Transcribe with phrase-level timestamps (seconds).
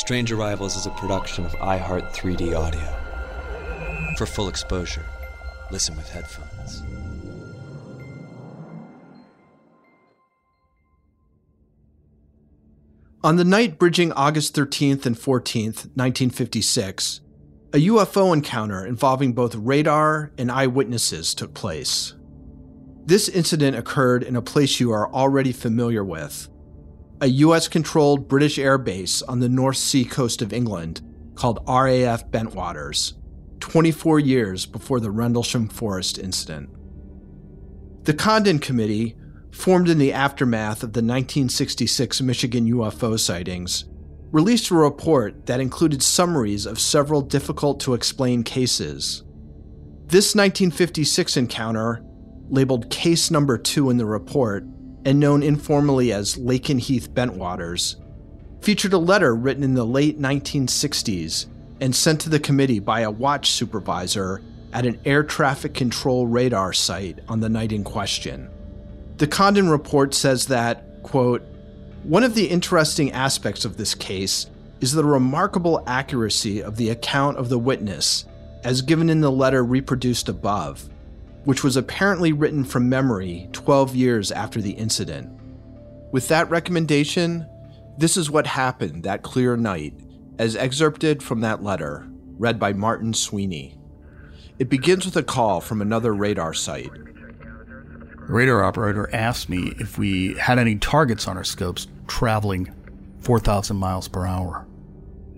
[0.00, 4.16] Strange Arrivals is a production of iHeart 3D Audio.
[4.16, 5.04] For full exposure,
[5.70, 6.82] listen with headphones.
[13.22, 17.20] On the night bridging August 13th and 14th, 1956,
[17.74, 22.14] a UFO encounter involving both radar and eyewitnesses took place.
[23.04, 26.48] This incident occurred in a place you are already familiar with
[27.22, 31.02] a US controlled British air base on the North Sea coast of England
[31.34, 33.12] called RAF Bentwaters,
[33.60, 36.70] 24 years before the Rendlesham Forest incident.
[38.04, 39.16] The Condon Committee,
[39.50, 43.84] formed in the aftermath of the 1966 Michigan UFO sightings,
[44.30, 49.24] released a report that included summaries of several difficult to explain cases.
[50.06, 52.02] This 1956 encounter,
[52.48, 54.64] labeled Case Number 2 in the report,
[55.04, 57.96] and known informally as Lakenheath Bentwaters,
[58.60, 61.46] featured a letter written in the late 1960s
[61.80, 66.72] and sent to the committee by a watch supervisor at an air traffic control radar
[66.72, 68.48] site on the night in question.
[69.16, 71.42] The Condon report says that, quote,
[72.02, 74.46] one of the interesting aspects of this case
[74.80, 78.24] is the remarkable accuracy of the account of the witness,
[78.64, 80.88] as given in the letter reproduced above,
[81.44, 85.30] which was apparently written from memory 12 years after the incident.
[86.12, 87.46] With that recommendation,
[87.98, 89.94] this is what happened that clear night,
[90.38, 92.06] as excerpted from that letter,
[92.38, 93.76] read by Martin Sweeney.
[94.58, 96.92] It begins with a call from another radar site.
[96.92, 102.72] The radar operator asked me if we had any targets on our scopes traveling
[103.20, 104.66] 4,000 miles per hour.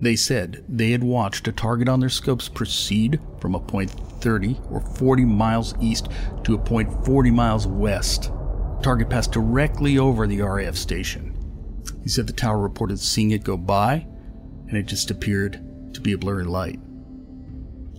[0.03, 4.59] They said they had watched a target on their scopes proceed from a point 30
[4.69, 6.09] or 40 miles east
[6.43, 8.29] to a point 40 miles west.
[8.81, 11.33] Target passed directly over the RAF station.
[12.03, 14.05] He said the tower reported seeing it go by,
[14.67, 16.81] and it just appeared to be a blurry light.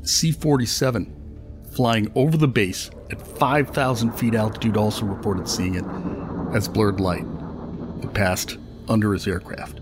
[0.02, 6.68] C 47, flying over the base at 5,000 feet altitude, also reported seeing it as
[6.68, 7.24] blurred light.
[8.02, 8.58] It passed
[8.90, 9.80] under his aircraft.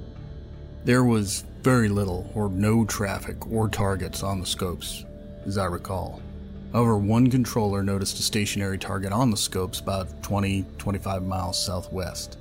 [0.85, 5.05] There was very little or no traffic or targets on the scopes,
[5.47, 6.21] as I recall.
[6.73, 12.39] However, one controller noticed a stationary target on the scopes about 20 25 miles southwest.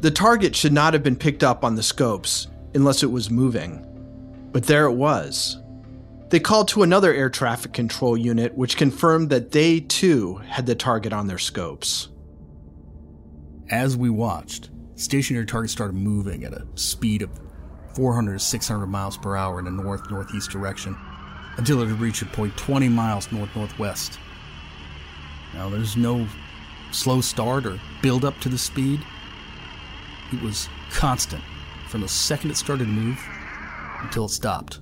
[0.00, 3.86] The target should not have been picked up on the scopes unless it was moving.
[4.52, 5.58] But there it was.
[6.30, 10.74] They called to another air traffic control unit, which confirmed that they too had the
[10.74, 12.08] target on their scopes.
[13.68, 17.30] As we watched, stationary target started moving at a speed of
[17.94, 20.96] 400 to 600 miles per hour in a north northeast direction
[21.56, 24.18] until it had reached a point 20 miles north northwest.
[25.54, 26.26] Now, there's no
[26.92, 29.00] slow start or build up to the speed.
[30.32, 31.42] It was constant
[31.88, 33.20] from the second it started to move
[34.00, 34.80] until it stopped.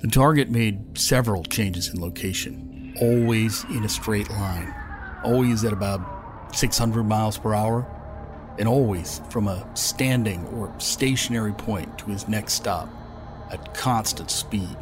[0.00, 4.74] The target made several changes in location, always in a straight line,
[5.22, 7.86] always at about 600 miles per hour,
[8.60, 12.90] and always from a standing or stationary point to his next stop
[13.50, 14.76] at constant speed.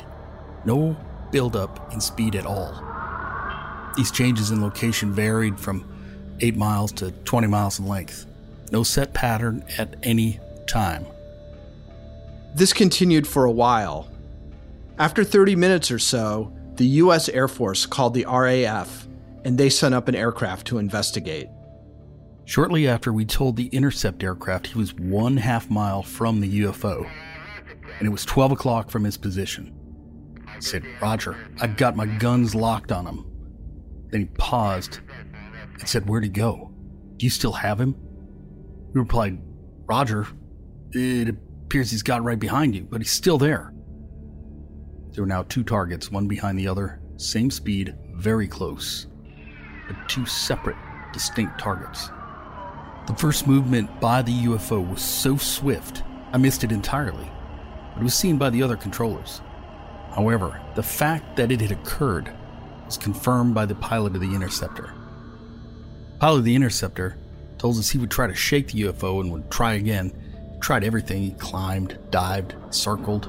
[0.64, 0.96] No
[1.30, 2.74] buildup in speed at all.
[3.96, 5.88] These changes in location varied from
[6.40, 8.26] 8 miles to 20 miles in length.
[8.72, 11.06] No set pattern at any time.
[12.56, 14.08] This continued for a while.
[14.98, 17.28] After 30 minutes or so, the U.S.
[17.28, 19.06] Air Force called the RAF
[19.44, 21.48] and they sent up an aircraft to investigate.
[22.48, 27.06] Shortly after, we told the intercept aircraft he was one half mile from the UFO,
[27.98, 29.74] and it was 12 o'clock from his position.
[30.54, 33.26] He said, Roger, I've got my guns locked on him.
[34.08, 35.00] Then he paused
[35.78, 36.72] and said, Where'd he go?
[37.18, 37.94] Do you still have him?
[38.94, 39.42] We replied,
[39.84, 40.26] Roger,
[40.92, 43.74] it appears he's got right behind you, but he's still there.
[45.10, 49.06] There were now two targets, one behind the other, same speed, very close,
[49.86, 50.76] but two separate,
[51.12, 52.10] distinct targets.
[53.08, 57.30] The first movement by the UFO was so swift, I missed it entirely,
[57.94, 59.40] but it was seen by the other controllers.
[60.10, 62.30] However, the fact that it had occurred
[62.84, 64.92] was confirmed by the pilot of the interceptor.
[66.12, 67.16] The pilot of the interceptor
[67.56, 70.12] told us he would try to shake the UFO and would try again.
[70.52, 71.22] He tried everything.
[71.22, 73.24] He climbed, dived, circled.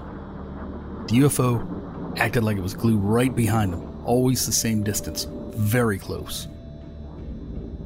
[1.08, 5.98] The UFO acted like it was glued right behind him, always the same distance, very
[5.98, 6.50] close.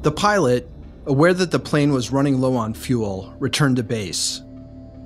[0.02, 0.68] The pilot,
[1.06, 4.42] aware that the plane was running low on fuel, returned to base.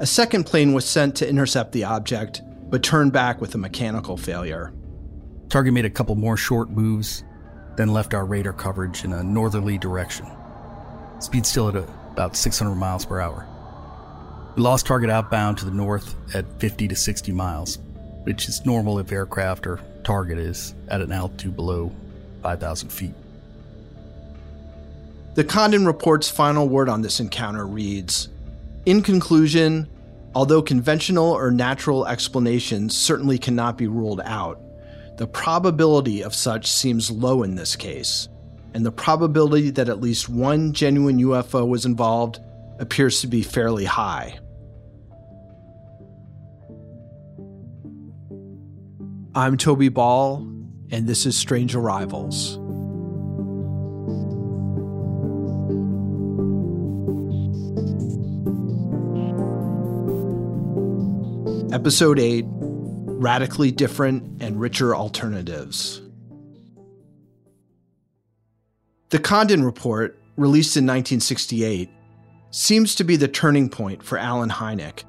[0.01, 4.17] A second plane was sent to intercept the object, but turned back with a mechanical
[4.17, 4.73] failure.
[5.49, 7.25] Target made a couple more short moves,
[7.77, 10.27] then left our radar coverage in a northerly direction.
[11.21, 13.47] Speed still at about 600 miles per hour.
[14.55, 17.79] We lost target outbound to the north at 50 to 60 miles,
[18.25, 21.93] which is normal if aircraft or target is at an altitude below
[22.43, 23.15] 5,000 feet.
[25.35, 28.29] The Condon report's final word on this encounter reads
[28.87, 29.89] In conclusion,
[30.35, 34.61] although conventional or natural explanations certainly cannot be ruled out,
[35.17, 38.29] the probability of such seems low in this case,
[38.75, 42.41] and the probability that at least one genuine UFO was involved
[42.79, 44.39] appears to be fairly high.
[49.35, 50.39] I'm Toby Ball,
[50.91, 52.59] and this is Strange Arrivals.
[61.79, 66.03] Episode 8 radically different and richer alternatives.
[69.11, 71.89] The Condon Report, released in 1968,
[72.51, 75.05] seems to be the turning point for Allen Hynek.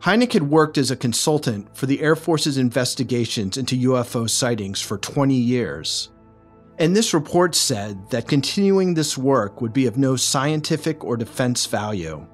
[0.00, 4.98] Hynek had worked as a consultant for the Air Force's investigations into UFO sightings for
[4.98, 6.10] 20 years.
[6.78, 11.64] And this report said that continuing this work would be of no scientific or defense
[11.64, 12.26] value.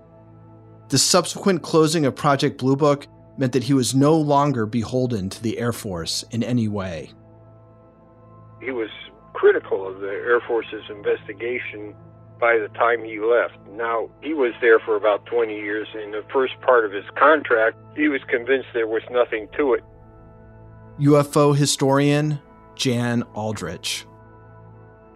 [0.89, 3.07] The subsequent closing of Project Blue Book
[3.37, 7.11] meant that he was no longer beholden to the Air Force in any way.
[8.61, 8.91] He was
[9.33, 11.95] critical of the Air Force's investigation
[12.39, 13.57] by the time he left.
[13.73, 15.89] Now, he was there for about 20 years.
[15.95, 19.85] In the first part of his contract, he was convinced there was nothing to it.
[21.01, 22.41] UFO historian
[22.77, 24.07] Jan Aldrich.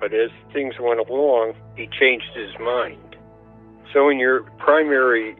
[0.01, 3.17] But as things went along, he changed his mind.
[3.93, 5.37] So, when your primary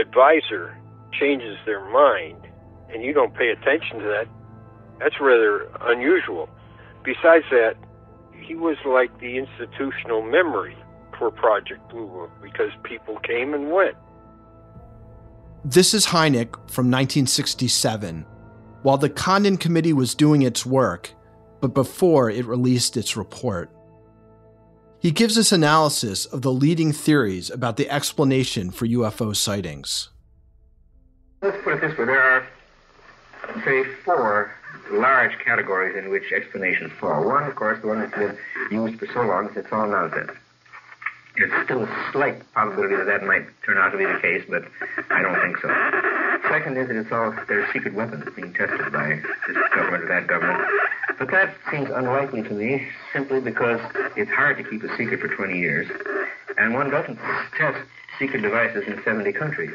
[0.00, 0.77] advisor
[1.18, 2.46] changes their mind
[2.92, 4.28] and you don't pay attention to that,
[4.98, 6.48] that's rather unusual.
[7.04, 7.76] Besides that,
[8.42, 10.76] he was like the institutional memory
[11.18, 13.96] for Project Blue Book because people came and went.
[15.64, 18.24] This is Hynek from 1967,
[18.82, 21.12] while the Condon Committee was doing its work,
[21.60, 23.70] but before it released its report.
[25.00, 30.10] He gives us analysis of the leading theories about the explanation for UFO sightings.
[31.40, 32.06] Let's put it this way.
[32.06, 32.46] There are,
[33.64, 34.50] say, four
[34.90, 37.24] large categories in which explanations fall.
[37.24, 38.36] One, of course, the one that's been
[38.70, 40.32] used for so long is it's all nonsense.
[41.36, 44.64] There's still a slight probability that that might turn out to be the case, but
[45.10, 45.68] I don't think so.
[46.50, 50.26] Second is that it's all there's secret weapons being tested by this government or that
[50.26, 50.68] government.
[51.20, 53.80] But that seems unlikely to me simply because
[54.16, 55.86] it's hard to keep a secret for 20 years,
[56.56, 57.20] and one doesn't
[57.56, 57.78] test
[58.18, 59.74] secret devices in 70 countries.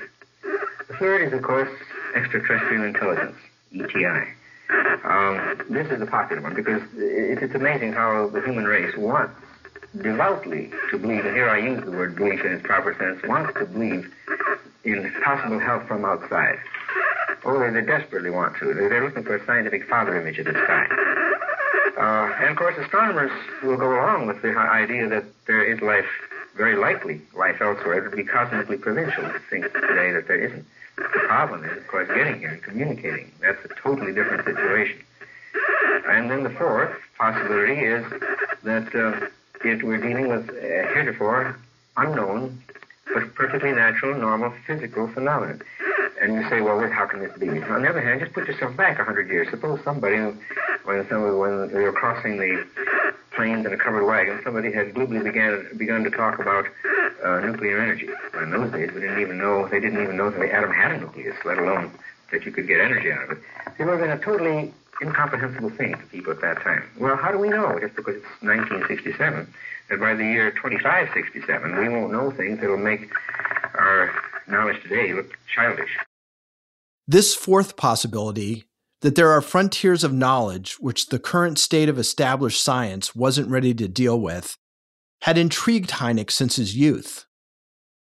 [0.88, 1.70] The third is, of course,
[2.16, 3.36] extraterrestrial intelligence,
[3.74, 4.34] ETI.
[5.04, 9.40] Um, this is a popular one because it, it's amazing how the human race wants
[10.02, 13.54] devoutly to believe, and here I use the word belief in its proper sense, wants
[13.60, 14.12] to believe
[14.84, 16.58] in possible help from outside.
[17.46, 18.74] Oh, they, they desperately want to.
[18.74, 20.88] They're, they're looking for a scientific father image of the sky.
[21.98, 26.10] Uh, and of course, astronomers will go along with the idea that there is life,
[26.56, 27.98] very likely life elsewhere.
[28.00, 30.66] It would be cosmically provincial to think today that there isn't.
[30.96, 33.32] The problem is, of course, getting here and communicating.
[33.42, 35.00] That's a totally different situation.
[36.08, 38.06] And then the fourth possibility is
[38.64, 39.28] that uh,
[39.64, 40.54] if we're dealing with uh,
[40.94, 41.58] heretofore
[41.98, 42.62] unknown,
[43.14, 45.62] but perfectly natural, normal physical phenomenon.
[46.22, 47.50] And you say, well, how can this be?
[47.50, 49.50] On the other hand, just put yourself back a hundred years.
[49.50, 52.66] Suppose somebody, when, somebody, when were crossing the
[53.36, 56.66] plains in a covered wagon, somebody had glibly began begun to talk about
[57.24, 58.10] uh, nuclear energy.
[58.34, 60.72] Well, in those days, we didn't even know they didn't even know that the atom
[60.72, 61.92] had a nucleus, let alone
[62.32, 63.38] that you could get energy out of it.
[63.78, 66.84] They were in a totally incomprehensible thing to people at that time.
[67.00, 69.54] Well, how do we know, just because it's 1967,
[69.90, 73.12] that by the year 2567 we won't know things that will make
[73.76, 74.14] our
[74.48, 75.98] knowledge today look childish?
[77.08, 78.66] This fourth possibility
[79.04, 83.74] that there are frontiers of knowledge which the current state of established science wasn't ready
[83.74, 84.58] to deal with
[85.24, 87.26] had intrigued Hynek since his youth.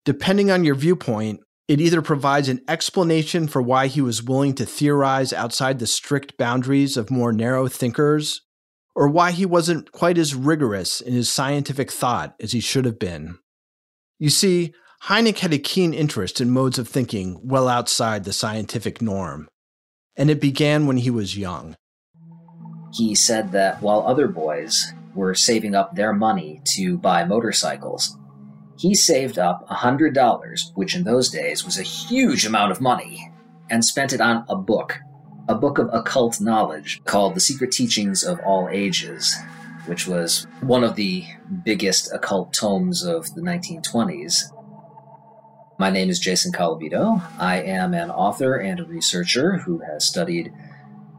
[0.06, 4.66] Depending on your viewpoint, it either provides an explanation for why he was willing to
[4.68, 8.42] theorize outside the strict boundaries of more narrow thinkers,
[8.96, 13.00] or why he wasn't quite as rigorous in his scientific thought as he should have
[13.00, 13.40] been.
[14.20, 14.74] You see,
[15.06, 19.48] Hynek had a keen interest in modes of thinking well outside the scientific norm,
[20.16, 21.76] and it began when he was young.
[22.94, 28.18] He said that while other boys were saving up their money to buy motorcycles,
[28.78, 33.32] he saved up $100, which in those days was a huge amount of money,
[33.70, 35.00] and spent it on a book,
[35.48, 39.36] a book of occult knowledge called The Secret Teachings of All Ages,
[39.86, 41.26] which was one of the
[41.64, 44.52] biggest occult tomes of the 1920s.
[45.84, 47.22] My name is Jason Colavito.
[47.38, 50.54] I am an author and a researcher who has studied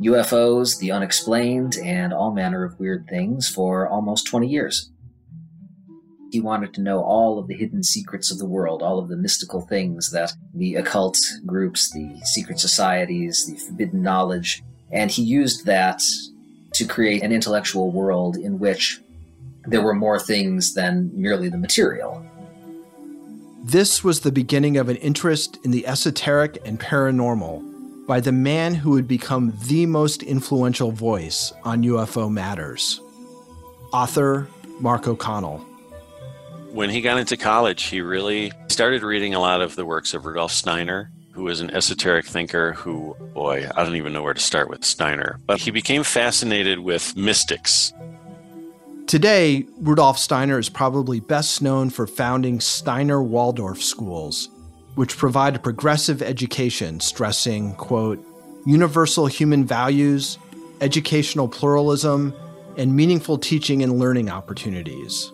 [0.00, 4.90] UFOs, the unexplained, and all manner of weird things for almost 20 years.
[6.32, 9.18] He wanted to know all of the hidden secrets of the world, all of the
[9.18, 15.66] mystical things that the occult groups, the secret societies, the forbidden knowledge, and he used
[15.66, 16.02] that
[16.72, 19.02] to create an intellectual world in which
[19.66, 22.26] there were more things than merely the material.
[23.64, 28.74] This was the beginning of an interest in the esoteric and paranormal by the man
[28.74, 33.00] who would become the most influential voice on UFO matters
[33.92, 34.48] author
[34.80, 35.64] Mark O'Connell
[36.74, 40.26] when he got into college, he really started reading a lot of the works of
[40.26, 44.40] Rudolf Steiner, who was an esoteric thinker who, boy, I don't even know where to
[44.40, 45.38] start with Steiner.
[45.46, 47.92] But he became fascinated with mystics.
[49.06, 54.48] Today, Rudolf Steiner is probably best known for founding Steiner Waldorf schools,
[54.94, 58.24] which provide a progressive education stressing, quote,
[58.64, 60.38] universal human values,
[60.80, 62.32] educational pluralism,
[62.78, 65.30] and meaningful teaching and learning opportunities.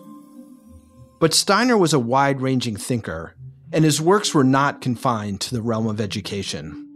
[1.19, 3.35] But Steiner was a wide ranging thinker,
[3.71, 6.87] and his works were not confined to the realm of education.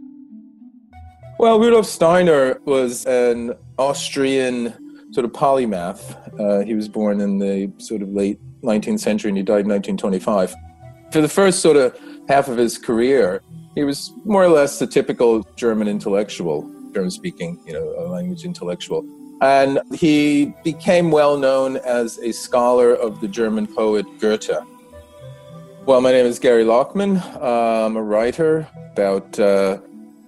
[1.38, 4.74] Well, Rudolf Steiner was an Austrian
[5.12, 6.16] sort of polymath.
[6.40, 9.68] Uh, he was born in the sort of late 19th century and he died in
[9.68, 10.54] 1925.
[11.12, 11.98] For the first sort of
[12.28, 13.42] half of his career,
[13.74, 19.04] he was more or less the typical German intellectual, German speaking, you know, language intellectual.
[19.42, 24.50] And he became well known as a scholar of the German poet Goethe.
[25.84, 27.20] Well, my name is Gary Lachman.
[27.40, 29.78] I'm a writer about, uh,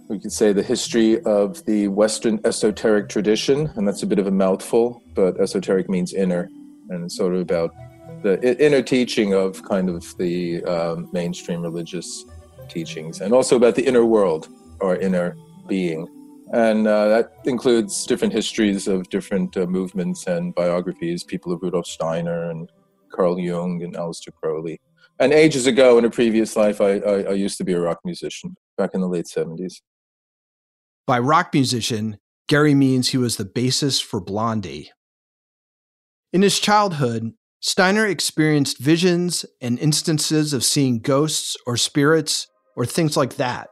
[0.09, 3.71] we could say, the history of the Western esoteric tradition.
[3.77, 6.49] And that's a bit of a mouthful, but esoteric means inner.
[6.89, 7.75] And it's sort of about
[8.23, 12.25] the inner teaching of kind of the um, mainstream religious
[12.69, 14.49] teachings, and also about the inner world
[14.81, 15.37] or inner
[15.69, 16.07] being.
[16.53, 21.87] And uh, that includes different histories of different uh, movements and biographies, people of Rudolf
[21.87, 22.71] Steiner and
[23.13, 24.81] Carl Jung and Aleister Crowley.
[25.21, 27.99] And ages ago, in a previous life, I, I, I used to be a rock
[28.05, 29.81] musician back in the late 70s.
[31.09, 32.19] By rock musician,
[32.51, 34.91] Gary means he was the bassist for Blondie.
[36.35, 42.47] In his childhood, Steiner experienced visions and instances of seeing ghosts or spirits
[42.77, 43.71] or things like that.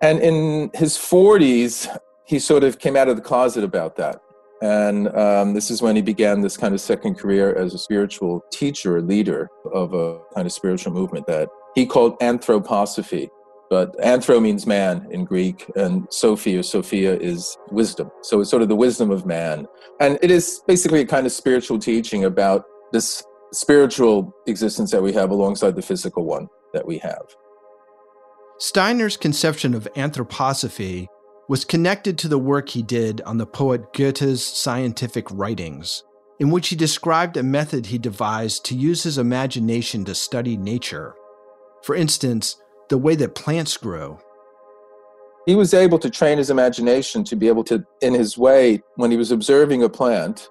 [0.00, 1.88] And in his 40s,
[2.24, 4.20] he sort of came out of the closet about that.
[4.62, 8.44] And um, this is when he began this kind of second career as a spiritual
[8.52, 13.28] teacher, leader of a kind of spiritual movement that he called anthroposophy.
[13.68, 18.10] But anthro means man in Greek, and Sophia, Sophia is wisdom.
[18.22, 19.66] So it's sort of the wisdom of man.
[20.00, 25.12] And it is basically a kind of spiritual teaching about this spiritual existence that we
[25.12, 27.22] have alongside the physical one that we have.
[28.58, 31.06] Steiner's conception of anthroposophy
[31.48, 36.02] was connected to the work he did on the poet Goethe's scientific writings,
[36.40, 41.14] in which he described a method he devised to use his imagination to study nature.
[41.82, 42.56] For instance,
[42.88, 44.18] the way that plants grow.
[45.46, 49.10] He was able to train his imagination to be able to, in his way, when
[49.10, 50.48] he was observing a plant,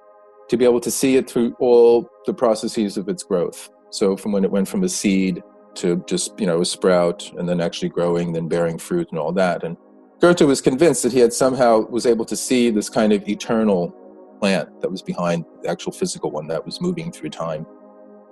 [0.49, 3.69] to be able to see it through all the processes of its growth.
[3.89, 5.43] So, from when it went from a seed
[5.75, 9.31] to just you know a sprout and then actually growing then bearing fruit and all
[9.31, 9.77] that and
[10.21, 13.93] goethe was convinced that he had somehow was able to see this kind of eternal
[14.39, 17.65] plant that was behind the actual physical one that was moving through time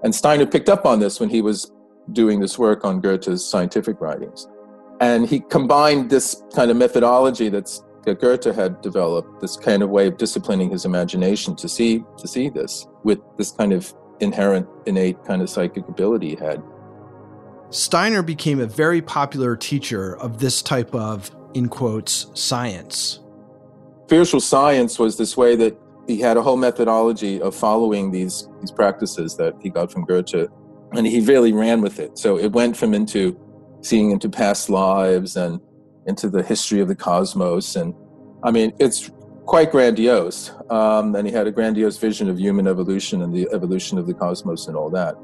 [0.04, 1.72] and steiner picked up on this when he was
[2.12, 4.48] doing this work on goethe's scientific writings
[5.00, 9.90] and he combined this kind of methodology that's that Goethe had developed this kind of
[9.90, 14.68] way of disciplining his imagination to see to see this with this kind of inherent
[14.86, 16.62] innate kind of psychic ability he had.
[17.70, 23.20] Steiner became a very popular teacher of this type of in quotes science.
[24.06, 28.72] Spiritual science was this way that he had a whole methodology of following these these
[28.72, 30.50] practices that he got from Goethe
[30.94, 32.18] and he really ran with it.
[32.18, 33.40] So it went from into
[33.82, 35.60] seeing into past lives and
[36.08, 37.76] into the history of the cosmos.
[37.76, 37.94] And
[38.44, 39.12] I mean, it's
[39.46, 40.52] quite grandiose.
[40.70, 44.14] Um, and he had a grandiose vision of human evolution and the evolution of the
[44.14, 45.16] cosmos and all that.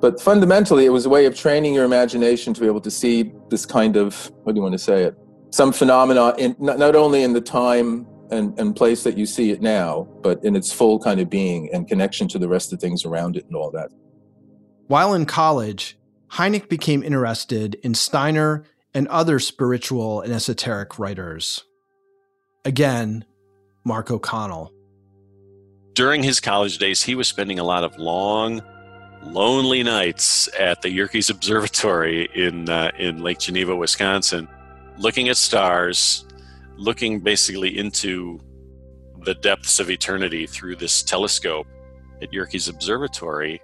[0.00, 3.32] But fundamentally, it was a way of training your imagination to be able to see
[3.50, 5.16] this kind of, what do you want to say it?
[5.50, 9.50] Some phenomena, in, not, not only in the time and, and place that you see
[9.50, 12.80] it now, but in its full kind of being and connection to the rest of
[12.80, 13.90] things around it and all that.
[14.88, 15.98] While in college,
[16.32, 18.64] Hynek became interested in Steiner
[18.94, 21.62] and other spiritual and esoteric writers.
[22.64, 23.26] Again,
[23.84, 24.72] Mark O'Connell.
[25.92, 28.62] During his college days, he was spending a lot of long,
[29.22, 34.48] lonely nights at the Yerkes Observatory in uh, in Lake Geneva, Wisconsin,
[34.96, 36.24] looking at stars,
[36.76, 38.40] looking basically into
[39.20, 41.66] the depths of eternity through this telescope
[42.22, 43.60] at Yerkes Observatory.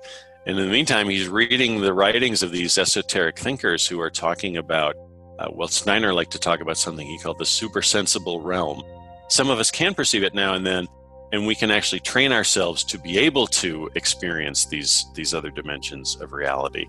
[0.46, 4.58] And in the meantime, he's reading the writings of these esoteric thinkers who are talking
[4.58, 4.94] about,
[5.38, 8.82] uh, well, Steiner liked to talk about something he called the supersensible realm.
[9.28, 10.86] Some of us can perceive it now and then,
[11.32, 16.18] and we can actually train ourselves to be able to experience these, these other dimensions
[16.20, 16.86] of reality.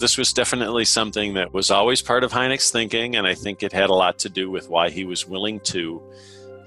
[0.00, 3.72] This was definitely something that was always part of Hynek's thinking, and I think it
[3.72, 6.02] had a lot to do with why he was willing to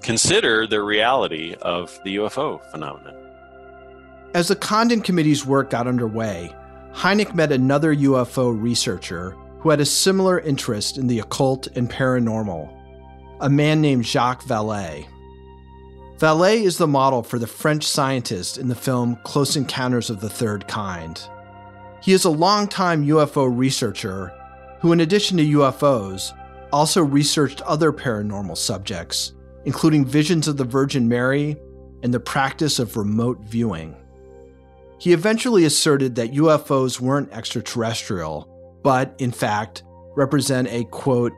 [0.01, 3.22] consider the reality of the UFO phenomenon.
[4.33, 6.55] As the Condon Committee's work got underway,
[6.91, 12.67] Hynek met another UFO researcher who had a similar interest in the occult and paranormal,
[13.41, 15.05] a man named Jacques Vallée.
[16.17, 20.29] Vallée is the model for the French scientist in the film Close Encounters of the
[20.29, 21.27] Third Kind.
[22.01, 24.33] He is a longtime UFO researcher
[24.79, 26.35] who, in addition to UFOs,
[26.71, 29.33] also researched other paranormal subjects,
[29.65, 31.55] including visions of the Virgin Mary
[32.01, 33.95] and the practice of remote viewing.
[35.03, 38.47] He eventually asserted that UFOs weren't extraterrestrial,
[38.83, 39.83] but, in fact,
[40.15, 41.33] represent a quote,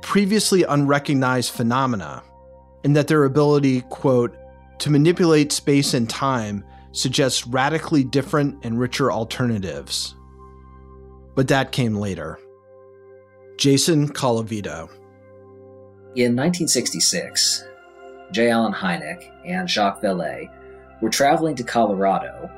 [0.00, 2.22] previously unrecognized phenomena,
[2.84, 4.34] and that their ability, quote,
[4.78, 10.14] to manipulate space and time suggests radically different and richer alternatives.
[11.34, 12.38] But that came later.
[13.58, 14.88] Jason Colavito.
[16.16, 17.62] In 1966,
[18.30, 18.48] J.
[18.48, 20.48] Allen Hynek and Jacques Vallée
[21.02, 22.50] were traveling to Colorado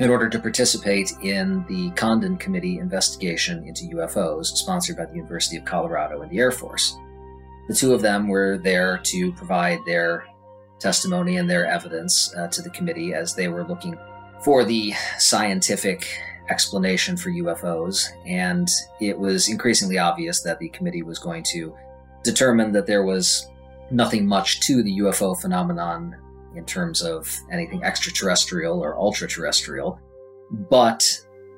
[0.00, 5.58] in order to participate in the Condon Committee investigation into UFOs sponsored by the University
[5.58, 6.96] of Colorado and the Air Force.
[7.68, 10.24] The two of them were there to provide their
[10.78, 13.96] testimony and their evidence uh, to the committee as they were looking
[14.42, 16.08] for the scientific
[16.48, 18.08] explanation for UFOs.
[18.24, 18.68] And
[19.00, 21.76] it was increasingly obvious that the committee was going to
[22.22, 23.50] determine that there was
[23.90, 26.16] nothing much to the UFO phenomenon
[26.54, 30.00] in terms of anything extraterrestrial or ultra terrestrial.
[30.50, 31.04] But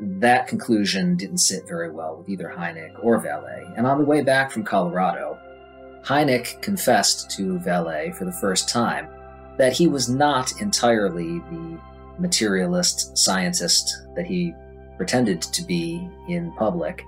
[0.01, 3.73] that conclusion didn't sit very well with either Hynek or Vallée.
[3.77, 5.39] And on the way back from Colorado,
[6.05, 9.09] Hynek confessed to Vallée for the first time
[9.59, 11.79] that he was not entirely the
[12.19, 14.53] materialist scientist that he
[14.97, 17.05] pretended to be in public.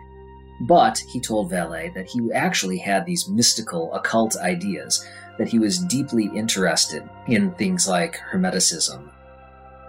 [0.69, 5.05] But he told Vallée that he actually had these mystical, occult ideas
[5.39, 9.11] that he was deeply interested in things like Hermeticism.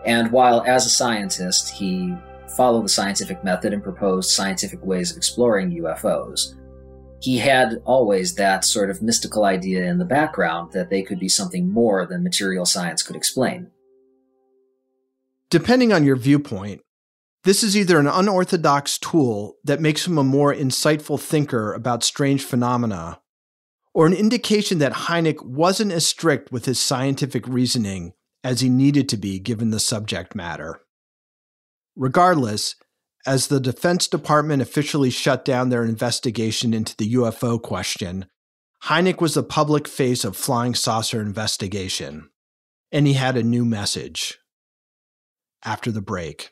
[0.06, 2.16] And while as a scientist, he
[2.56, 6.56] followed the scientific method and proposed scientific ways of exploring UFOs,
[7.20, 11.30] he had always that sort of mystical idea in the background that they could be
[11.30, 13.72] something more than material science could explain.
[15.50, 16.82] Depending on your viewpoint,
[17.44, 22.44] this is either an unorthodox tool that makes him a more insightful thinker about strange
[22.44, 23.20] phenomena,
[23.96, 28.12] or an indication that Hynek wasn't as strict with his scientific reasoning
[28.44, 30.82] as he needed to be given the subject matter.
[31.96, 32.76] Regardless,
[33.26, 38.26] as the Defense Department officially shut down their investigation into the UFO question,
[38.84, 42.30] Hynek was the public face of flying saucer investigation,
[42.92, 44.38] and he had a new message.
[45.64, 46.52] After the break.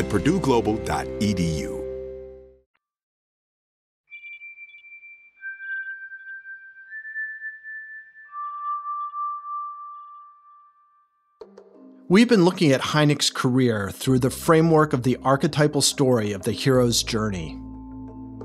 [0.00, 1.76] at purdueglobal.edu.
[12.08, 16.50] We've been looking at Hynek's career through the framework of the archetypal story of the
[16.50, 17.60] hero's journey.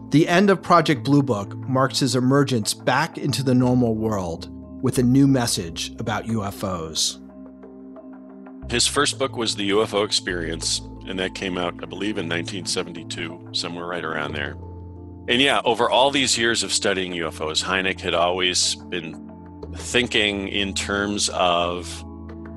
[0.09, 4.49] The end of Project Blue Book marks his emergence back into the normal world
[4.83, 7.19] with a new message about UFOs.
[8.69, 13.49] His first book was The UFO Experience, and that came out, I believe, in 1972,
[13.51, 14.57] somewhere right around there.
[15.27, 19.31] And yeah, over all these years of studying UFOs, Hynek had always been
[19.75, 22.03] thinking in terms of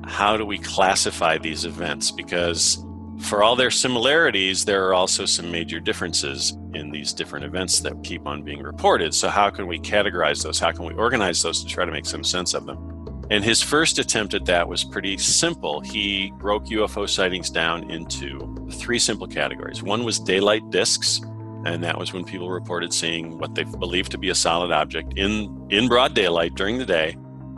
[0.05, 2.11] how do we classify these events?
[2.11, 2.83] Because
[3.19, 8.03] for all their similarities, there are also some major differences in these different events that
[8.03, 9.13] keep on being reported.
[9.13, 10.59] So, how can we categorize those?
[10.59, 12.98] How can we organize those to try to make some sense of them?
[13.29, 15.81] And his first attempt at that was pretty simple.
[15.81, 19.83] He broke UFO sightings down into three simple categories.
[19.83, 21.21] One was daylight discs,
[21.63, 25.13] and that was when people reported seeing what they believed to be a solid object
[25.15, 27.17] in, in broad daylight during the day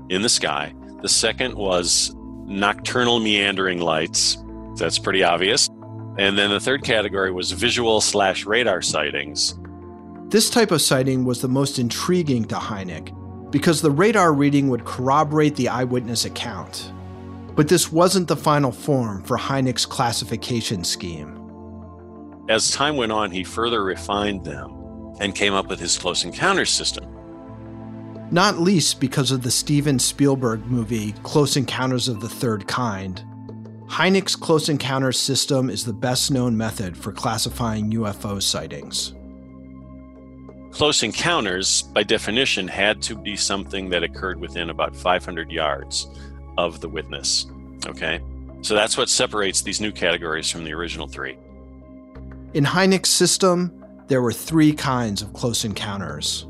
[0.10, 0.74] in the sky.
[1.02, 2.14] The second was
[2.46, 4.38] nocturnal meandering lights.
[4.76, 5.70] That's pretty obvious.
[6.18, 9.58] And then the third category was visual slash radar sightings.
[10.28, 13.16] This type of sighting was the most intriguing to Hynek
[13.52, 16.92] because the radar reading would corroborate the eyewitness account.
[17.56, 21.38] But this wasn't the final form for Hynek's classification scheme.
[22.50, 24.72] As time went on, he further refined them
[25.20, 27.12] and came up with his close encounters system
[28.32, 33.24] not least because of the Steven Spielberg movie Close Encounters of the Third Kind.
[33.88, 39.14] Hynek's Close Encounters system is the best known method for classifying UFO sightings.
[40.72, 46.08] Close encounters, by definition, had to be something that occurred within about 500 yards
[46.58, 47.46] of the witness.
[47.86, 48.20] Okay?
[48.62, 51.38] So that's what separates these new categories from the original three.
[52.54, 53.74] In Hynek's system,
[54.08, 56.46] there were three kinds of close encounters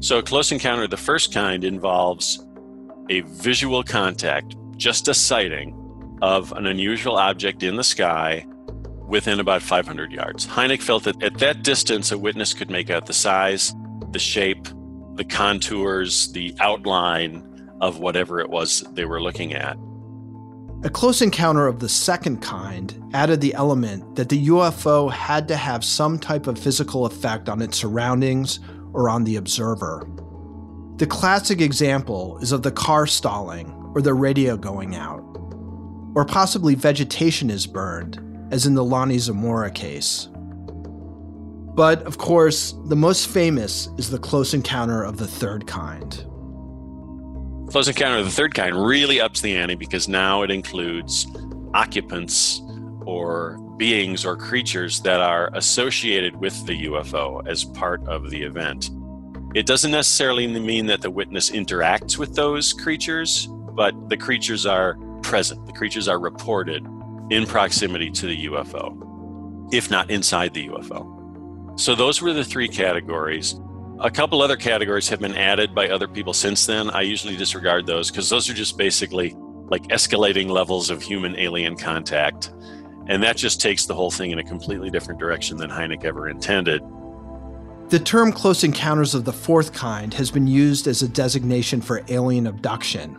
[0.00, 2.46] so, a close encounter of the first kind involves
[3.10, 5.74] a visual contact, just a sighting
[6.22, 8.46] of an unusual object in the sky
[9.08, 10.46] within about 500 yards.
[10.46, 13.74] Hynek felt that at that distance, a witness could make out the size,
[14.12, 14.68] the shape,
[15.14, 17.44] the contours, the outline
[17.80, 19.76] of whatever it was they were looking at.
[20.84, 25.56] A close encounter of the second kind added the element that the UFO had to
[25.56, 28.60] have some type of physical effect on its surroundings
[28.92, 30.08] or on the observer.
[30.98, 35.20] The classic example is of the car stalling or the radio going out,
[36.14, 40.28] or possibly vegetation is burned, as in the Lonnie Zamora case.
[41.74, 46.24] But, of course, the most famous is the close encounter of the third kind.
[47.70, 51.26] Close encounter of the third kind really ups the ante because now it includes
[51.74, 52.62] occupants
[53.06, 58.90] or beings or creatures that are associated with the UFO as part of the event.
[59.54, 64.98] It doesn't necessarily mean that the witness interacts with those creatures, but the creatures are
[65.22, 65.64] present.
[65.66, 66.84] The creatures are reported
[67.30, 71.78] in proximity to the UFO, if not inside the UFO.
[71.78, 73.60] So those were the three categories.
[74.00, 76.90] A couple other categories have been added by other people since then.
[76.90, 79.36] I usually disregard those because those are just basically
[79.70, 82.52] like escalating levels of human alien contact
[83.08, 86.28] and that just takes the whole thing in a completely different direction than Hynek ever
[86.28, 86.82] intended.
[87.88, 92.04] The term close encounters of the fourth kind has been used as a designation for
[92.08, 93.16] alien abduction.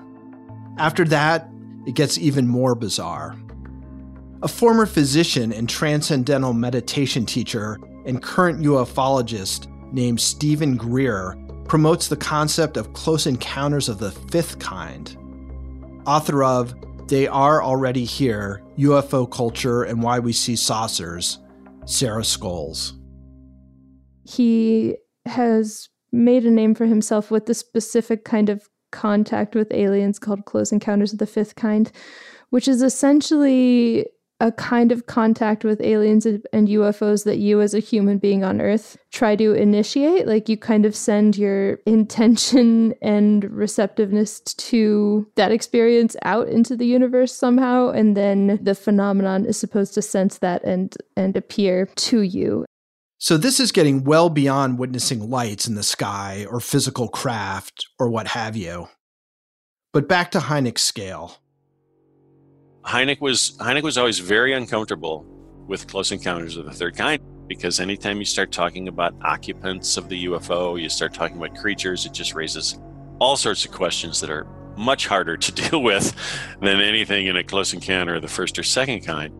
[0.78, 1.50] After that,
[1.88, 3.36] it gets even more bizarre.
[4.42, 12.16] A former physician and transcendental meditation teacher and current ufologist named Steven Greer promotes the
[12.16, 15.18] concept of close encounters of the fifth kind.
[16.08, 16.74] Author of
[17.10, 21.40] They Are Already Here UFO Culture and Why We See Saucers,
[21.86, 22.94] Sarah Scoles.
[24.24, 30.18] He has made a name for himself with the specific kind of contact with aliens
[30.18, 31.92] called Close Encounters of the Fifth Kind,
[32.52, 34.06] which is essentially
[34.40, 38.62] a kind of contact with aliens and UFOs that you, as a human being on
[38.62, 40.28] Earth, try to initiate.
[40.28, 46.86] Like you kind of send your intention and receptiveness to that experience out into the
[46.86, 52.22] universe somehow, and then the phenomenon is supposed to sense that and and appear to
[52.22, 52.66] you.
[53.18, 58.10] So this is getting well beyond witnessing lights in the sky or physical craft or
[58.10, 58.88] what have you.
[59.92, 61.39] But back to Hynek's scale.
[62.90, 65.24] Hynek was Hynek was always very uncomfortable
[65.68, 70.10] with close encounters of the third kind because anytime you start talking about occupants of
[70.10, 72.80] the UFO, you start talking about creatures, it just raises
[73.20, 76.16] all sorts of questions that are much harder to deal with
[76.62, 79.36] than anything in a close encounter of the first or second kind.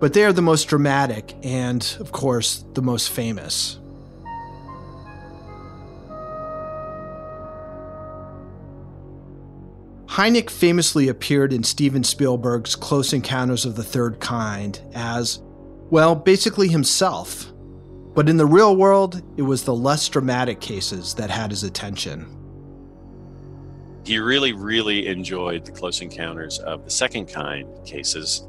[0.00, 3.79] But they are the most dramatic and, of course, the most famous.
[10.10, 15.40] Hynek famously appeared in Steven Spielberg's Close Encounters of the Third Kind as,
[15.88, 17.52] well, basically himself.
[18.12, 22.26] But in the real world, it was the less dramatic cases that had his attention.
[24.04, 28.48] He really, really enjoyed the Close Encounters of the Second Kind cases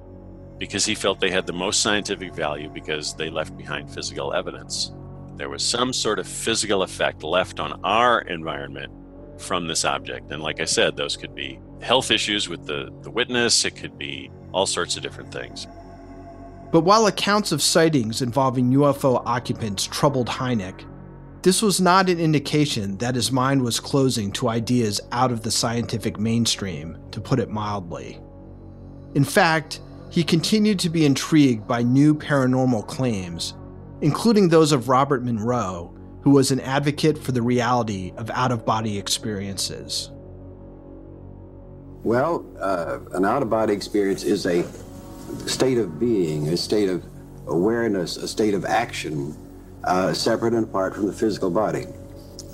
[0.58, 4.94] because he felt they had the most scientific value because they left behind physical evidence.
[5.36, 8.92] There was some sort of physical effect left on our environment
[9.42, 10.32] from this object.
[10.32, 13.98] And like I said, those could be health issues with the, the witness, it could
[13.98, 15.68] be all sorts of different things.
[16.72, 20.86] But while accounts of sightings involving UFO occupants troubled Hynek,
[21.42, 25.52] this was not an indication that his mind was closing to ideas out of the
[25.52, 28.20] scientific mainstream, to put it mildly.
[29.16, 33.56] In fact, he continued to be intrigued by new paranormal claims,
[34.02, 38.66] including those of Robert Monroe, who was an advocate for the reality of out of
[38.66, 40.12] body experiences.
[42.04, 44.64] Well, uh, an out of body experience is a
[45.48, 47.04] state of being, a state of
[47.48, 49.36] awareness, a state of action,
[49.84, 51.86] uh, separate and apart from the physical body.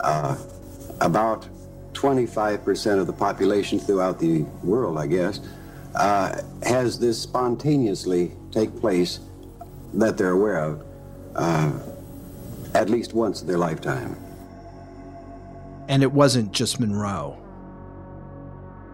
[0.01, 0.37] Uh,
[0.99, 1.47] about
[1.93, 5.39] 25% of the population throughout the world, I guess,
[5.95, 9.19] uh, has this spontaneously take place
[9.93, 10.85] that they're aware of
[11.35, 11.71] uh,
[12.77, 14.15] at least once in their lifetime.
[15.89, 17.37] And it wasn't just Monroe.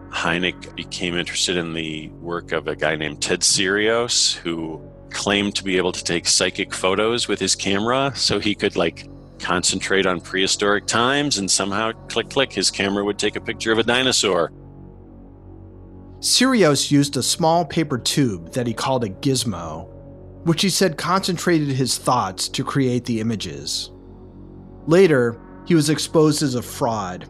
[0.08, 5.64] Hynek became interested in the work of a guy named Ted Serios, who claimed to
[5.64, 9.06] be able to take psychic photos with his camera so he could like
[9.38, 13.78] concentrate on prehistoric times and somehow click click his camera would take a picture of
[13.78, 14.50] a dinosaur.
[16.20, 19.93] Serios used a small paper tube that he called a gizmo
[20.44, 23.90] which he said concentrated his thoughts to create the images.
[24.86, 27.28] Later, he was exposed as a fraud.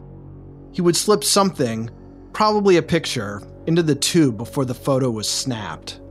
[0.71, 1.89] He would slip something,
[2.33, 6.01] probably a picture, into the tube before the photo was snapped.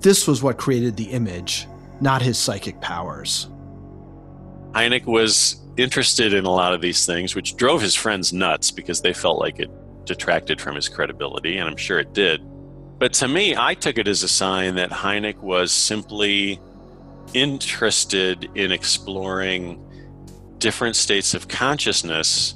[0.00, 1.66] This was what created the image,
[2.00, 3.48] not his psychic powers.
[4.72, 9.00] Hynek was interested in a lot of these things, which drove his friends nuts because
[9.00, 9.70] they felt like it
[10.04, 12.42] detracted from his credibility, and I'm sure it did.
[12.98, 16.60] But to me, I took it as a sign that Hynek was simply
[17.32, 19.80] interested in exploring
[20.58, 22.54] different states of consciousness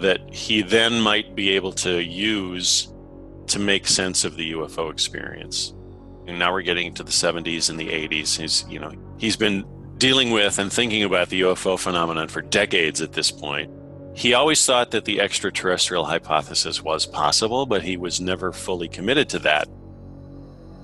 [0.00, 2.92] that he then might be able to use
[3.48, 5.74] to make sense of the UFO experience.
[6.26, 8.40] And now we're getting to the 70s and the 80s.
[8.40, 9.66] He's, you know, he's been
[9.98, 13.70] dealing with and thinking about the UFO phenomenon for decades at this point.
[14.14, 19.28] He always thought that the extraterrestrial hypothesis was possible, but he was never fully committed
[19.30, 19.68] to that.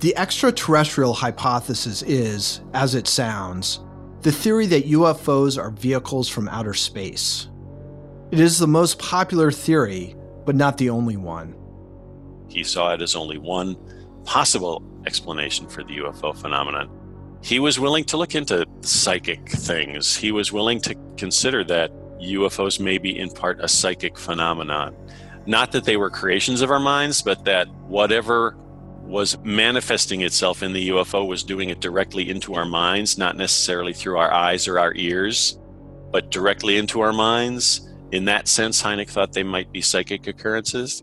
[0.00, 3.80] The extraterrestrial hypothesis is, as it sounds,
[4.22, 7.48] the theory that UFOs are vehicles from outer space.
[8.30, 10.14] It is the most popular theory,
[10.44, 11.54] but not the only one.
[12.48, 13.76] He saw it as only one
[14.24, 16.90] possible explanation for the UFO phenomenon.
[17.42, 20.16] He was willing to look into psychic things.
[20.16, 24.96] He was willing to consider that UFOs may be in part a psychic phenomenon.
[25.46, 28.56] Not that they were creations of our minds, but that whatever
[29.02, 33.94] was manifesting itself in the UFO was doing it directly into our minds, not necessarily
[33.94, 35.58] through our eyes or our ears,
[36.12, 37.88] but directly into our minds.
[38.12, 41.02] In that sense, Hynek thought they might be psychic occurrences.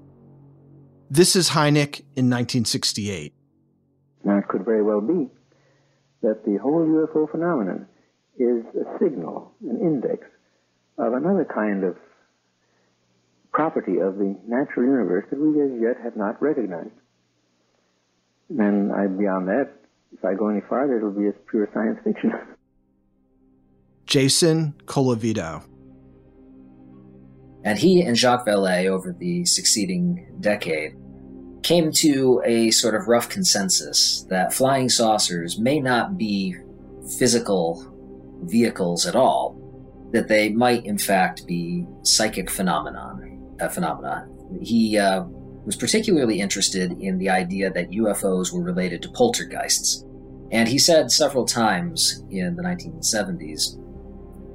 [1.09, 3.33] This is Hynek in 1968.
[4.23, 5.29] Now, it could very well be
[6.21, 7.87] that the whole UFO phenomenon
[8.37, 10.27] is a signal, an index
[10.97, 11.95] of another kind of
[13.51, 16.89] property of the natural universe that we as yet have not recognized.
[18.49, 19.71] And I, beyond that,
[20.13, 22.31] if I go any farther, it'll be as pure science fiction.
[24.05, 25.63] Jason Colavito.
[27.63, 30.95] And he and Jacques Vallée, over the succeeding decade,
[31.63, 36.55] came to a sort of rough consensus that flying saucers may not be
[37.17, 37.91] physical
[38.43, 39.64] vehicles at all,
[40.15, 44.27] that they might in fact be psychic phenomenon, uh, phenomena.
[44.61, 45.23] He uh,
[45.65, 50.05] was particularly interested in the idea that UFOs were related to poltergeists.
[50.51, 53.77] And he said several times in the 1970s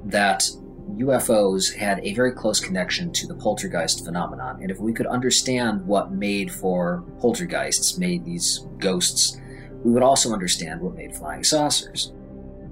[0.09, 0.49] that
[0.95, 4.61] UFOs had a very close connection to the poltergeist phenomenon.
[4.61, 9.39] And if we could understand what made for poltergeists, made these ghosts,
[9.83, 12.13] we would also understand what made flying saucers.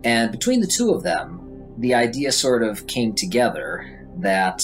[0.03, 1.38] And between the two of them,
[1.79, 4.61] the idea sort of came together that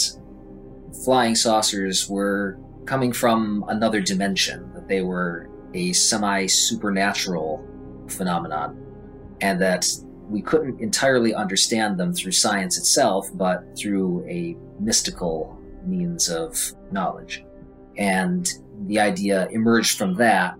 [1.05, 7.65] flying saucers were coming from another dimension, that they were a semi supernatural
[8.07, 8.77] phenomenon,
[9.41, 9.87] and that
[10.29, 16.57] we couldn't entirely understand them through science itself, but through a mystical means of
[16.91, 17.45] knowledge.
[17.97, 18.47] And
[18.87, 20.55] the idea emerged from that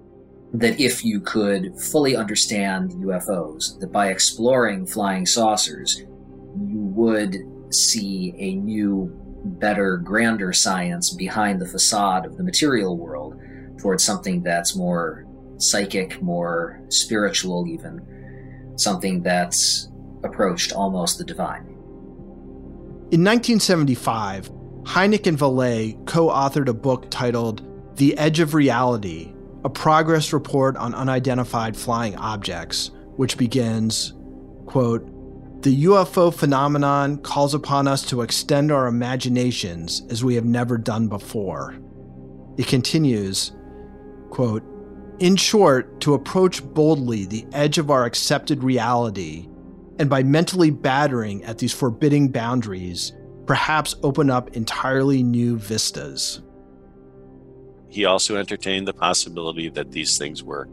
[0.54, 6.06] that if you could fully understand UFOs, that by exploring flying saucers,
[6.96, 7.36] would
[7.70, 9.12] see a new,
[9.44, 13.40] better, grander science behind the facade of the material world
[13.78, 15.26] towards something that's more
[15.58, 19.90] psychic, more spiritual, even something that's
[20.24, 21.66] approached almost the divine.
[23.12, 24.50] In 1975,
[24.84, 27.62] Hynek and Vallée co authored a book titled
[27.98, 34.14] The Edge of Reality A Progress Report on Unidentified Flying Objects, which begins,
[34.66, 35.08] quote,
[35.66, 41.08] the UFO phenomenon calls upon us to extend our imaginations as we have never done
[41.08, 41.76] before.
[42.56, 43.52] It continues,
[44.30, 44.62] quote,
[45.18, 49.50] in short, to approach boldly the edge of our accepted reality,
[49.98, 53.14] and by mentally battering at these forbidding boundaries,
[53.48, 56.44] perhaps open up entirely new vistas.
[57.90, 60.70] He also entertained the possibility that these things were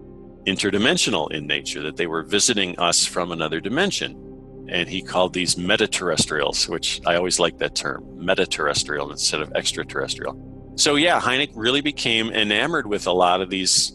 [0.46, 4.31] interdimensional in nature, that they were visiting us from another dimension.
[4.72, 10.72] And he called these metaterrestrials, which I always like that term, metaterrestrial instead of extraterrestrial.
[10.76, 13.92] So, yeah, Hynek really became enamored with a lot of these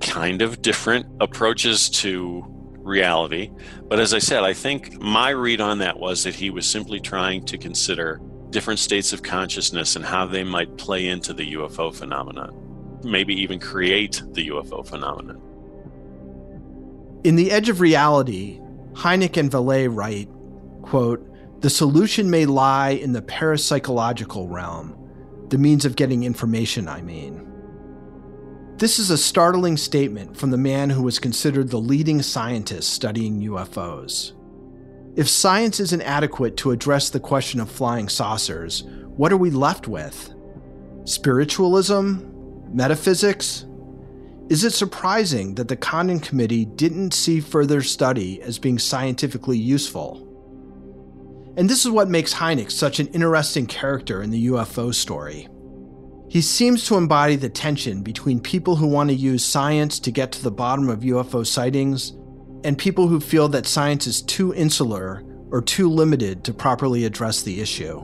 [0.00, 2.42] kind of different approaches to
[2.78, 3.50] reality.
[3.88, 6.98] But as I said, I think my read on that was that he was simply
[6.98, 11.94] trying to consider different states of consciousness and how they might play into the UFO
[11.94, 15.42] phenomenon, maybe even create the UFO phenomenon.
[17.22, 18.60] In The Edge of Reality,
[19.00, 20.28] Hynek and Vallée write,
[20.82, 21.26] quote,
[21.62, 24.94] the solution may lie in the parapsychological realm,
[25.48, 27.50] the means of getting information, I mean.
[28.76, 33.40] This is a startling statement from the man who was considered the leading scientist studying
[33.40, 34.32] UFOs.
[35.16, 38.84] If science isn't adequate to address the question of flying saucers,
[39.16, 40.34] what are we left with?
[41.04, 42.16] Spiritualism?
[42.70, 43.64] Metaphysics?
[44.50, 50.26] Is it surprising that the Condon Committee didn't see further study as being scientifically useful?
[51.56, 55.46] And this is what makes Hynek such an interesting character in the UFO story.
[56.28, 60.32] He seems to embody the tension between people who want to use science to get
[60.32, 62.10] to the bottom of UFO sightings
[62.64, 67.42] and people who feel that science is too insular or too limited to properly address
[67.42, 68.02] the issue.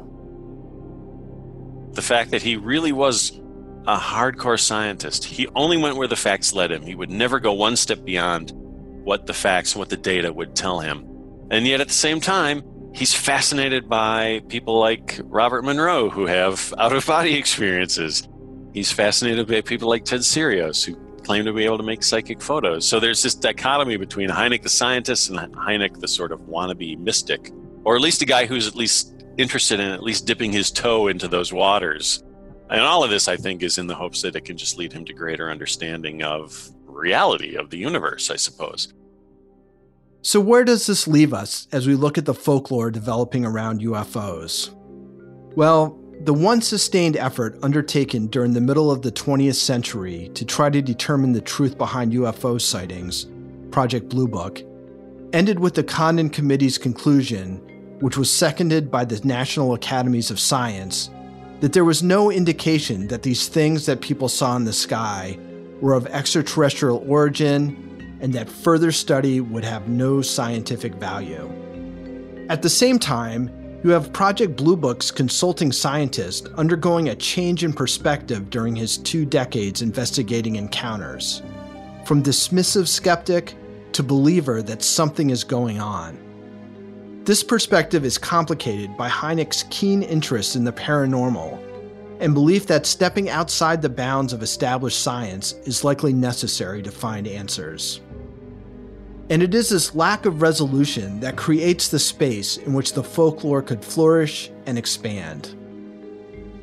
[1.95, 3.41] The fact that he really was
[3.87, 6.83] a hardcore scientist, he only went where the facts led him.
[6.83, 8.53] He would never go one step beyond
[9.05, 11.07] what the facts, what the data would tell him.
[11.51, 16.75] And yet at the same time, he's fascinated by people like Robert Monroe who have
[16.79, 18.29] out of body experiences.
[18.73, 22.41] He's fascinated by people like Ted Serios who claim to be able to make psychic
[22.41, 22.87] photos.
[22.89, 27.53] So there's this dichotomy between Hynek the scientist and Hynek the sort of wannabe mystic,
[27.85, 31.09] or at least a guy who's at least interested in at least dipping his toe
[31.09, 32.23] into those waters.
[32.69, 34.93] And all of this, I think, is in the hopes that it can just lead
[34.93, 38.93] him to greater understanding of reality of the universe, I suppose.
[40.23, 44.75] So, where does this leave us as we look at the folklore developing around UFOs?
[45.55, 50.71] Well, the one sustained effort undertaken during the middle of the 20th century to try
[50.71, 53.27] to determine the truth behind UFO sightings,
[53.71, 54.63] Project Blue Book,
[55.33, 57.59] ended with the Condon Committee's conclusion,
[58.01, 61.11] which was seconded by the National Academies of Science,
[61.61, 65.39] that there was no indication that these things that people saw in the sky
[65.81, 71.51] were of extraterrestrial origin and that further study would have no scientific value.
[72.49, 73.51] At the same time,
[73.85, 79.25] you have Project Blue Book's consulting scientist undergoing a change in perspective during his two
[79.25, 81.43] decades investigating encounters.
[82.05, 83.55] From dismissive skeptic
[83.93, 86.19] to believer that something is going on.
[87.27, 91.61] This perspective is complicated by Hynek's keen interest in the paranormal
[92.21, 97.27] and belief that stepping outside the bounds of established science is likely necessary to find
[97.27, 98.01] answers.
[99.29, 103.61] And it is this lack of resolution that creates the space in which the folklore
[103.61, 105.53] could flourish and expand.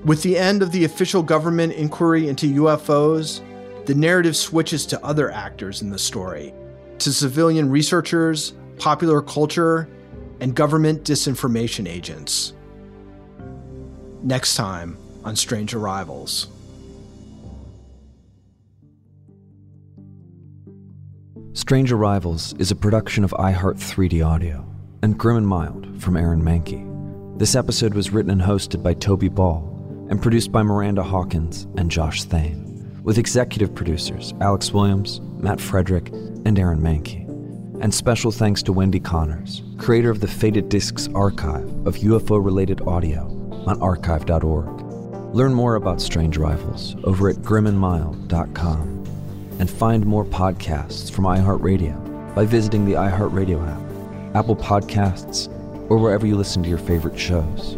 [0.06, 3.42] With the end of the official government inquiry into UFOs,
[3.86, 6.54] the narrative switches to other actors in the story,
[7.00, 9.90] to civilian researchers, popular culture,
[10.44, 12.52] and government disinformation agents.
[14.24, 16.48] Next time on Strange Arrivals.
[21.54, 24.66] Strange Arrivals is a production of iHeart 3D Audio
[25.02, 27.40] and Grim and Mild from Aaron Mahnke.
[27.40, 29.64] This episode was written and hosted by Toby Ball
[30.10, 36.10] and produced by Miranda Hawkins and Josh Thane, with executive producers Alex Williams, Matt Frederick,
[36.10, 37.23] and Aaron Mahnke.
[37.84, 42.80] And special thanks to Wendy Connors, creator of the Faded Discs archive of UFO related
[42.88, 43.26] audio
[43.68, 45.36] on archive.org.
[45.36, 48.80] Learn more about Strange Arrivals over at grimandmild.com
[49.60, 55.50] and find more podcasts from iHeartRadio by visiting the iHeartRadio app, Apple Podcasts,
[55.92, 57.78] or wherever you listen to your favorite shows.